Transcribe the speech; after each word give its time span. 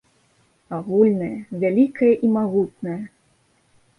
Агульнае, 0.77 1.35
вялікае 1.63 2.11
і 2.27 2.31
магутнае. 2.39 2.99